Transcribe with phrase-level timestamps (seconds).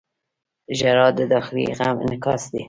[0.77, 2.59] •ژړا د داخلي غم انعکاس دی.